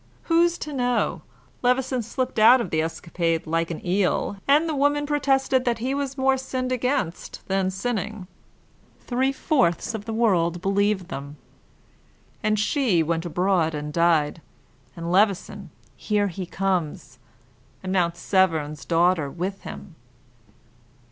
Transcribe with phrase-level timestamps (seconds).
[0.23, 1.21] "Who's to know?
[1.61, 5.93] Levison slipped out of the escapade like an eel, and the woman protested that he
[5.93, 8.25] was more sinned against than sinning.
[9.01, 11.37] Three fourths of the world believed them."
[12.41, 14.41] "And she went abroad and died;
[14.97, 17.19] and Levison here he comes!
[17.83, 19.93] And Mount Severn's daughter with him."